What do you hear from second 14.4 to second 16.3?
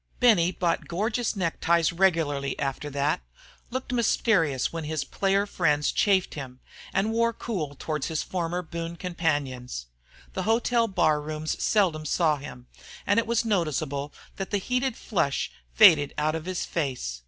the heated flush faded